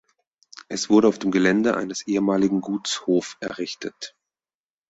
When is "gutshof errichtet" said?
2.59-4.15